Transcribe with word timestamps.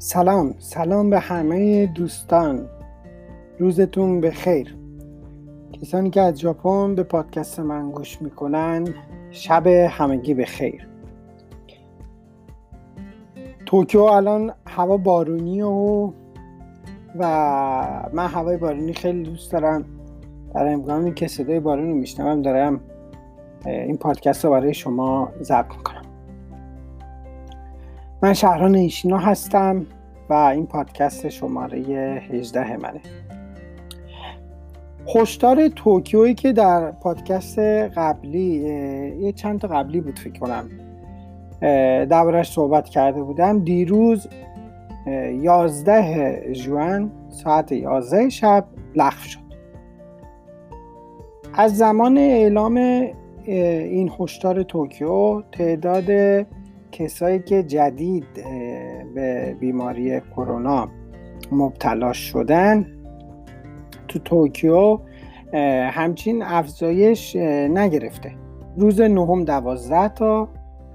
سلام 0.00 0.54
سلام 0.58 1.10
به 1.10 1.18
همه 1.18 1.86
دوستان. 1.86 2.68
روزتون 3.58 4.20
به 4.20 4.30
خیر 4.30 4.76
کسانی 5.72 6.10
که 6.10 6.20
از 6.20 6.40
ژاپن 6.40 6.94
به 6.94 7.02
پادکست 7.02 7.60
من 7.60 7.90
گوش 7.90 8.22
می‌کنن 8.22 8.88
شب 9.30 9.66
همگی 9.66 10.34
به 10.34 10.44
خیر 10.44 10.88
توکیو 13.66 14.00
الان 14.00 14.52
هوا 14.66 14.96
بارونی 14.96 15.62
و 15.62 16.12
و 17.18 18.10
من 18.12 18.26
هوای 18.26 18.56
بارونی 18.56 18.92
خیلی 18.92 19.22
دوست 19.22 19.52
دارم. 19.52 19.84
در 20.54 20.68
امکانی 20.72 21.12
که 21.12 21.28
صدای 21.28 21.60
بارون 21.60 21.88
رو 21.88 21.94
میشنوم 21.94 22.42
دارم 22.42 22.80
این 23.66 23.96
پادکست 23.96 24.44
رو 24.44 24.50
برای 24.50 24.74
شما 24.74 25.32
ضبط 25.42 25.76
می‌کنم. 25.76 25.97
من 28.22 28.34
شهران 28.34 28.74
ایشینا 28.74 29.18
هستم 29.18 29.86
و 30.30 30.32
این 30.32 30.66
پادکست 30.66 31.28
شماره 31.28 31.78
18 32.30 32.76
منه. 32.76 33.00
هشدار 35.16 35.68
توکیویی 35.68 36.34
که 36.34 36.52
در 36.52 36.90
پادکست 36.90 37.58
قبلی 37.58 38.40
یه 39.20 39.32
چند 39.32 39.60
تا 39.60 39.68
قبلی 39.68 40.00
بود 40.00 40.18
فکر 40.18 40.38
کنم 40.38 40.70
دربارش 42.06 42.52
صحبت 42.52 42.88
کرده 42.88 43.22
بودم. 43.22 43.64
دیروز 43.64 44.28
11 45.06 46.52
جوان 46.52 47.10
ساعت 47.28 47.72
11 47.72 48.28
شب 48.28 48.64
لغو 48.96 49.16
شد. 49.16 49.48
از 51.54 51.76
زمان 51.76 52.18
اعلام 52.18 52.76
این 53.46 54.10
هشدار 54.20 54.62
توکیو 54.62 55.42
تعداد 55.42 56.46
کسایی 56.92 57.38
که 57.38 57.62
جدید 57.62 58.26
به 59.14 59.56
بیماری 59.60 60.20
کرونا 60.20 60.88
مبتلا 61.52 62.12
شدن 62.12 62.86
تو 64.08 64.18
توکیو 64.18 64.98
همچین 65.90 66.42
افزایش 66.42 67.36
نگرفته. 67.36 68.32
روز 68.76 69.00
نهم 69.00 69.44
دوازده 69.44 70.08
تا 70.08 70.48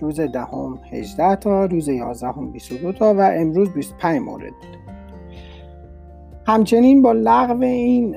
روز 0.00 0.20
دهم 0.20 0.74
ده 0.74 0.98
18 0.98 1.36
تا 1.36 1.64
روز 1.64 1.88
یازدهم 1.88 2.52
22 2.52 2.92
تا 2.92 3.14
و 3.14 3.20
امروز 3.20 3.72
25 3.72 4.20
مورد. 4.20 4.50
بود 4.50 4.78
همچنین 6.46 7.02
با 7.02 7.12
لغو 7.12 7.62
این 7.62 8.16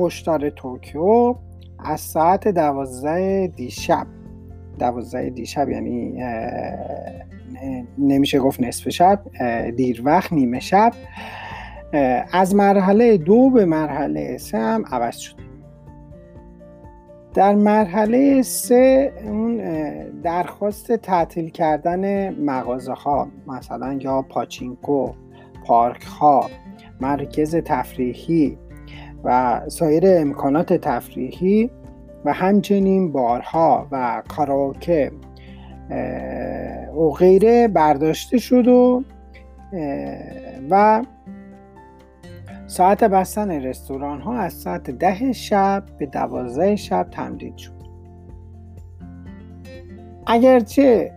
هشدار 0.00 0.50
توکیو 0.50 1.34
از 1.78 2.00
ساعت 2.00 2.48
دوازده 2.48 3.52
دیشب 3.56 4.06
دوازده 4.78 5.30
دیشب 5.30 5.68
یعنی 5.68 6.22
نمیشه 7.98 8.38
گفت 8.38 8.60
نصف 8.60 8.88
شب 8.88 9.20
دیر 9.76 10.02
وقت 10.04 10.32
نیمه 10.32 10.60
شب. 10.60 10.92
از 12.32 12.54
مرحله 12.54 13.16
دو 13.16 13.50
به 13.50 13.64
مرحله 13.64 14.38
سه 14.38 14.58
هم 14.58 14.84
عوض 14.90 15.16
شده 15.16 15.42
در 17.34 17.54
مرحله 17.54 18.42
سه 18.42 19.12
اون 19.24 19.56
درخواست 20.22 20.92
تعطیل 20.92 21.50
کردن 21.50 22.30
مغازه 22.30 22.92
ها 22.92 23.28
مثلا 23.46 23.92
یا 24.00 24.22
پاچینکو 24.22 25.12
پارک 25.66 26.02
ها 26.02 26.50
مرکز 27.00 27.56
تفریحی 27.56 28.58
و 29.24 29.60
سایر 29.68 30.04
امکانات 30.06 30.72
تفریحی 30.72 31.70
و 32.24 32.32
همچنین 32.32 33.12
بارها 33.12 33.88
و 33.92 34.22
کاراوکه 34.28 35.12
و 36.96 37.10
غیره 37.10 37.68
برداشته 37.68 38.38
شد 38.38 38.68
و 38.68 39.04
و 40.70 41.02
ساعت 42.66 43.04
بستن 43.04 43.50
رستوران 43.50 44.20
ها 44.20 44.38
از 44.38 44.52
ساعت 44.52 44.90
ده 44.90 45.32
شب 45.32 45.84
به 45.98 46.06
دوازده 46.06 46.76
شب 46.76 47.08
تمدید 47.10 47.56
شد. 47.56 47.72
اگرچه 50.26 51.12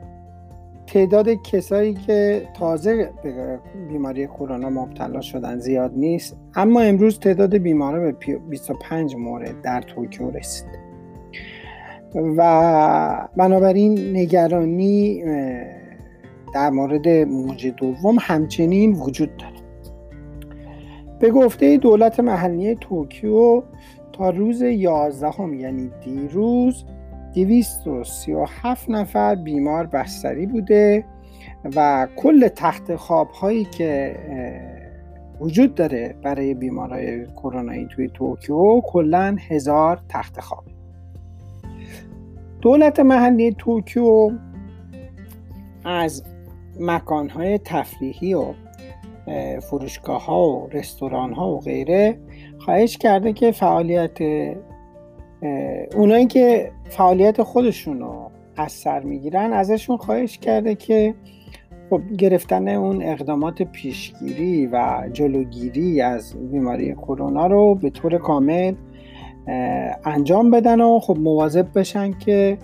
تعداد 0.87 1.29
کسایی 1.29 1.93
که 1.93 2.47
تازه 2.53 3.09
به 3.23 3.59
بیماری 3.89 4.27
کرونا 4.27 4.69
مبتلا 4.69 5.21
شدن 5.21 5.59
زیاد 5.59 5.91
نیست 5.95 6.37
اما 6.55 6.81
امروز 6.81 7.19
تعداد 7.19 7.57
بیماران 7.57 8.11
به 8.11 8.37
25 8.49 9.15
مورد 9.15 9.61
در 9.61 9.81
توکیو 9.81 10.29
رسید. 10.29 10.86
و 12.15 13.27
بنابراین 13.37 14.17
نگرانی 14.17 15.23
در 16.53 16.69
مورد 16.69 17.07
موج 17.07 17.67
دوم 17.67 18.17
همچنین 18.19 18.93
وجود 18.93 19.37
داره. 19.37 19.53
به 21.19 21.29
گفته 21.29 21.77
دولت 21.77 22.19
محلی 22.19 22.75
توکیو 22.75 23.63
تا 24.13 24.29
روز 24.29 24.61
11 24.61 25.29
هم 25.29 25.53
یعنی 25.53 25.91
دیروز 26.05 26.85
237 27.33 28.89
نفر 28.89 29.35
بیمار 29.35 29.85
بستری 29.85 30.45
بوده 30.45 31.05
و 31.75 32.07
کل 32.15 32.47
تخت 32.47 32.95
خواب 32.95 33.29
هایی 33.29 33.65
که 33.65 34.15
وجود 35.39 35.75
داره 35.75 36.15
برای 36.23 36.53
بیمارای 36.53 37.25
کرونایی 37.25 37.87
توی 37.91 38.09
توکیو 38.13 38.81
کلا 38.81 39.35
هزار 39.49 39.99
تخت 40.09 40.41
خواب. 40.41 40.63
دولت 42.61 42.99
محلی 42.99 43.55
توکیو 43.57 44.31
از 45.85 46.23
مکانهای 46.79 47.57
تفریحی 47.57 48.33
و 48.33 48.53
فروشگاه 49.61 50.25
ها 50.25 50.49
و 50.49 50.69
رستوران 50.71 51.33
ها 51.33 51.49
و 51.49 51.59
غیره 51.59 52.19
خواهش 52.59 52.97
کرده 52.97 53.33
که 53.33 53.51
فعالیت 53.51 54.17
اونایی 55.95 56.25
که 56.25 56.71
فعالیت 56.89 57.43
خودشون 57.43 57.99
رو 57.99 58.31
از 58.57 58.71
سر 58.71 58.99
می‌گیرن 58.99 59.53
ازشون 59.53 59.97
خواهش 59.97 60.37
کرده 60.37 60.75
که 60.75 61.15
خب 61.89 62.01
گرفتن 62.17 62.67
اون 62.67 63.03
اقدامات 63.03 63.61
پیشگیری 63.61 64.67
و 64.67 65.03
جلوگیری 65.13 66.01
از 66.01 66.51
بیماری 66.51 66.93
کرونا 66.93 67.47
رو 67.47 67.75
به 67.75 67.89
طور 67.89 68.17
کامل 68.17 68.73
انجام 70.05 70.51
بدن 70.51 70.81
و 70.81 70.99
خب 70.99 71.17
مواظب 71.19 71.67
بشن 71.79 72.11
که 72.11 72.57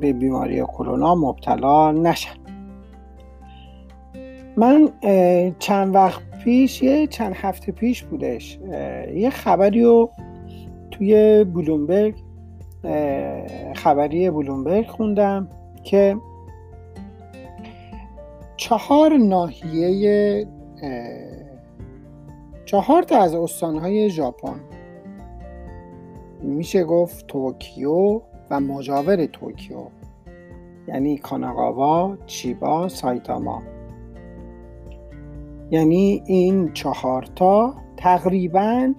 به 0.00 0.12
بیماری 0.12 0.62
کرونا 0.62 1.14
مبتلا 1.14 1.92
نشن. 1.92 2.34
من 4.56 4.88
چند 5.58 5.94
وقت 5.94 6.22
پیش 6.44 6.82
یه 6.82 7.06
چند 7.06 7.34
هفته 7.36 7.72
پیش 7.72 8.02
بودش 8.02 8.58
یه 9.14 9.30
خبری 9.30 9.82
رو 9.82 10.10
توی 10.90 11.44
بلومبرگ 11.44 12.14
خبری 13.74 14.30
بلومبرگ 14.30 14.86
خوندم 14.86 15.48
که 15.82 16.16
چهار 18.56 19.16
ناحیه 19.16 20.46
چهار 22.64 23.02
تا 23.02 23.22
از 23.22 23.34
استانهای 23.34 24.10
ژاپن 24.10 24.60
میشه 26.44 26.84
گفت 26.84 27.26
توکیو 27.26 28.20
و 28.50 28.60
مجاور 28.60 29.26
توکیو. 29.26 29.86
یعنی 30.88 31.18
کاناگاوا، 31.18 32.16
چیبا، 32.26 32.88
سایتاما. 32.88 33.62
یعنی 35.70 36.22
این 36.26 36.72
چهارتا 36.72 37.74
تقریبا 37.96 38.94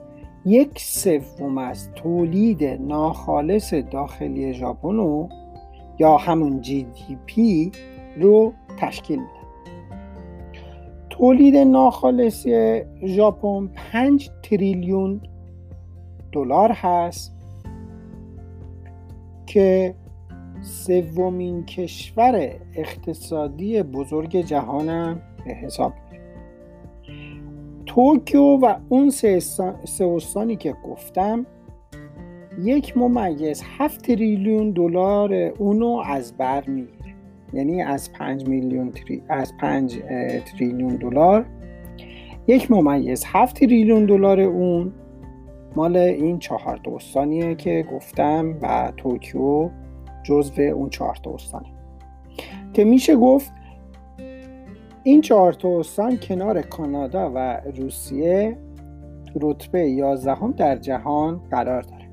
یک 0.45 0.79
سوم 0.79 1.57
از 1.57 1.91
تولید 1.91 2.63
ناخالص 2.63 3.73
داخلی 3.73 4.53
ژاپن 4.53 5.29
یا 5.99 6.17
همون 6.17 6.61
جی 6.61 6.83
دی 6.83 7.17
پی 7.25 7.71
رو 8.17 8.53
تشکیل 8.77 9.19
میدن. 9.19 9.31
تولید 11.09 11.57
ناخالص 11.57 12.47
ژاپن 13.05 13.69
5 13.91 14.29
تریلیون 14.43 15.21
دلار 16.31 16.71
هست. 16.71 17.34
که 19.55 19.95
سومین 20.61 21.65
کشور 21.65 22.51
اقتصادی 22.75 23.83
بزرگ 23.83 24.41
جهانم 24.41 25.21
به 25.45 25.53
حساب 25.53 25.93
توکیو 27.85 28.41
و 28.41 28.75
اون 28.89 29.09
سه 29.09 29.39
استانی 29.99 30.55
که 30.55 30.75
گفتم 30.85 31.45
یک 32.63 32.97
ممیز 32.97 33.61
هفت 33.77 34.01
تریلیون 34.01 34.71
دلار 34.71 35.33
اونو 35.33 36.03
از 36.05 36.37
بر 36.37 36.63
می‌گیره. 36.67 37.15
یعنی 37.53 37.81
از 37.81 38.13
پنج 38.13 38.47
میلیون 38.47 38.91
تری... 38.91 39.23
از 39.29 39.53
پنج 39.59 39.99
تریلیون 40.45 40.95
دلار. 40.95 41.45
یک 42.47 42.71
ممیز 42.71 43.23
هفت 43.27 43.55
تریلیون 43.55 44.05
دلار 44.05 44.39
اون 44.41 44.93
مال 45.75 45.97
این 45.97 46.39
چهار 46.39 46.79
استانیه 46.95 47.55
که 47.55 47.85
گفتم 47.91 48.55
و 48.61 48.93
توکیو 48.97 49.69
جزو 50.23 50.61
اون 50.61 50.89
چهار 50.89 51.17
استانه. 51.33 51.65
که 52.73 52.83
میشه 52.83 53.15
گفت 53.15 53.51
این 55.03 55.21
چهار 55.21 55.53
تا 55.53 55.79
استان 55.79 56.17
کنار 56.17 56.61
کانادا 56.61 57.31
و 57.35 57.61
روسیه 57.77 58.57
رتبه 59.41 59.89
11 59.89 60.51
در 60.57 60.77
جهان 60.77 61.41
قرار 61.51 61.81
داره. 61.81 62.05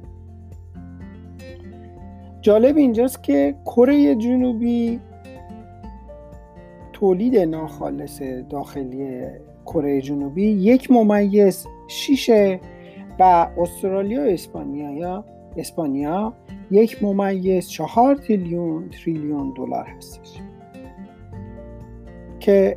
جالب 2.41 2.76
اینجاست 2.76 3.23
که 3.23 3.55
کره 3.65 4.15
جنوبی 4.15 5.00
تولید 6.93 7.37
ناخالص 7.37 8.23
داخلی 8.50 9.26
کره 9.67 10.00
جنوبی 10.00 10.47
یک 10.47 10.91
ممیز 10.91 11.67
شیشه 11.88 12.61
و 13.19 13.49
استرالیا 13.59 14.20
و 14.20 14.25
اسپانیا 14.25 15.25
اسپانیا 15.56 16.32
یک 16.70 17.03
ممیز 17.03 17.69
چهار 17.69 18.14
تریلیون 18.14 18.88
تریلیون 18.88 19.53
دلار 19.56 19.87
هستش. 19.97 20.41
که 22.41 22.76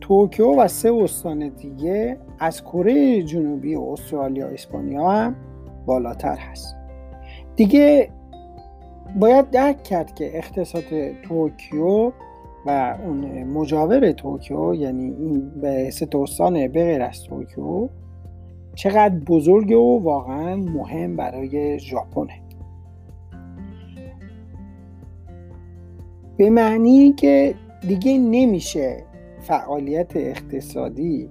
توکیو 0.00 0.46
و 0.46 0.68
سه 0.68 0.92
استان 0.92 1.48
دیگه 1.48 2.18
از 2.38 2.64
کره 2.64 3.22
جنوبی 3.22 3.74
و 3.74 3.82
استرالیا 3.82 4.46
و 4.46 4.50
اسپانیا 4.50 5.10
هم 5.10 5.36
بالاتر 5.86 6.36
هست. 6.36 6.76
دیگه 7.56 8.10
باید 9.20 9.50
درک 9.50 9.82
کرد 9.82 10.14
که 10.14 10.38
اقتصاد 10.38 10.84
توکیو 11.22 12.12
و 12.66 12.98
اون 13.04 13.42
مجاور 13.42 14.12
توکیو 14.12 14.74
یعنی 14.74 15.04
این 15.04 15.50
به 15.60 15.90
سه 15.90 16.08
استان 16.14 16.68
بغیر 16.68 17.02
از 17.02 17.22
توکیو 17.22 17.88
چقدر 18.74 19.14
بزرگه 19.14 19.76
و 19.76 19.98
واقعا 20.02 20.56
مهم 20.56 21.16
برای 21.16 21.78
ژاپنه. 21.78 22.40
به 26.36 26.50
معنی 26.50 27.12
که 27.12 27.54
دیگه 27.88 28.18
نمیشه 28.18 29.04
فعالیت 29.40 30.16
اقتصادی 30.16 31.28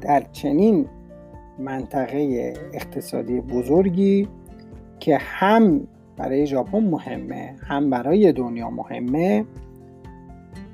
در 0.00 0.22
چنین 0.32 0.86
منطقه 1.58 2.52
اقتصادی 2.72 3.40
بزرگی 3.40 4.28
که 5.00 5.18
هم 5.20 5.86
برای 6.16 6.46
ژاپن 6.46 6.78
مهمه 6.78 7.54
هم 7.60 7.90
برای 7.90 8.32
دنیا 8.32 8.70
مهمه 8.70 9.44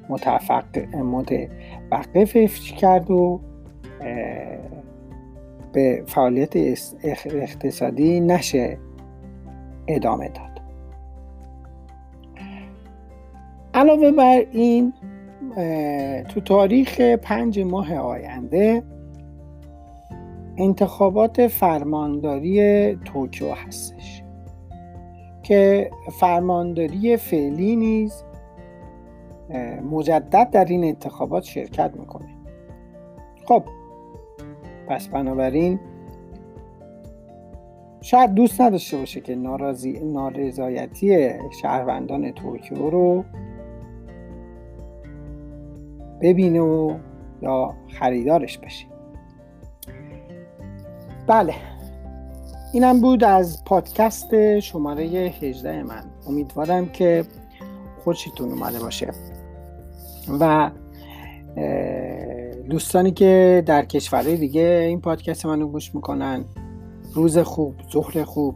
متوقف 0.09 0.51
کرد 2.77 3.11
و 3.11 3.41
به 5.73 6.03
فعالیت 6.07 6.57
اقتصادی 7.05 8.21
نشه 8.21 8.79
ادامه 9.87 10.29
داد. 10.29 10.61
علاوه 13.75 14.11
بر 14.11 14.47
این 14.53 14.93
تو 16.29 16.41
تاریخ 16.41 17.01
پنج 17.01 17.61
ماه 17.61 17.95
آینده 17.95 18.83
انتخابات 20.57 21.47
فرمانداری 21.47 22.95
توکیو 22.97 23.53
هستش 23.53 24.23
که 25.43 25.91
فرمانداری 26.21 27.17
فعلی 27.17 27.77
نیز 27.77 28.25
مجدد 29.91 30.51
در 30.51 30.65
این 30.65 30.85
انتخابات 30.85 31.43
شرکت 31.43 31.91
می‌کنه. 31.97 32.29
خب 33.47 33.65
پس 34.91 35.09
بنابراین 35.09 35.81
شاید 38.01 38.35
دوست 38.35 38.61
نداشته 38.61 38.97
باشه 38.97 39.21
که 39.21 39.35
نارضی 39.35 39.93
نارضایتی 39.93 41.31
شهروندان 41.63 42.33
توکیو 42.33 42.91
رو 42.91 43.25
ببینه 46.21 46.61
و 46.61 46.99
یا 47.43 47.75
خریدارش 47.89 48.59
بشه. 48.59 48.87
بله. 51.27 51.55
اینم 52.73 53.01
بود 53.01 53.25
از 53.25 53.65
پادکست 53.65 54.59
شماره 54.61 55.05
18 55.05 55.83
من. 55.83 56.05
امیدوارم 56.27 56.89
که 56.89 57.25
خوشتون 58.05 58.49
اومده 58.49 58.79
باشه. 58.79 59.11
و 60.41 60.71
دوستانی 62.71 63.11
که 63.11 63.63
در 63.67 63.85
کشورهای 63.85 64.37
دیگه 64.37 64.87
این 64.89 65.01
پادکست 65.01 65.47
منو 65.47 65.67
گوش 65.67 65.95
می‌کنن 65.95 66.45
روز 67.15 67.39
خوب 67.39 67.75
ظهر 67.93 68.25
خوب 68.25 68.55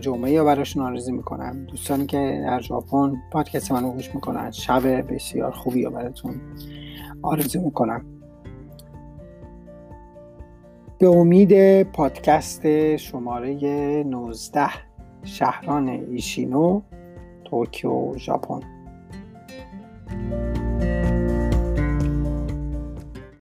جمعه 0.00 0.30
یا 0.30 0.44
براشون 0.44 0.82
آرزو 0.82 1.12
می‌کنم. 1.12 1.64
دوستانی 1.64 2.06
که 2.06 2.42
در 2.46 2.60
ژاپن 2.60 3.16
پادکست 3.32 3.72
منو 3.72 3.92
گوش 3.92 4.14
می‌کنن 4.14 4.50
شب 4.50 5.12
بسیار 5.14 5.50
خوبی 5.50 5.80
یا 5.80 5.90
براتون 5.90 6.40
آرزو 7.22 7.60
می‌کنم. 7.60 8.04
به 10.98 11.08
امید 11.08 11.82
پادکست 11.82 12.96
شماره 12.96 13.54
19 14.04 14.68
شهران 15.22 15.88
ایشینو 15.88 16.80
توکیو 17.44 18.18
ژاپن. 18.18 18.77